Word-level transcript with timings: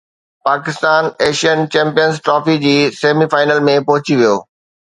Pakistan 0.47 1.03
Asian 1.25 1.59
Champions 1.75 2.15
Trophy 2.29 2.57
جي 2.67 2.73
semi 3.01 3.31
final 3.37 3.65
۾ 3.73 3.81
پهچي 3.91 4.23
ويو 4.25 4.35